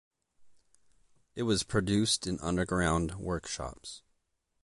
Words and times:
It 1.35 1.43
was 1.43 1.61
produced 1.61 2.25
in 2.25 2.39
underground 2.39 3.13
workshops. 3.19 4.01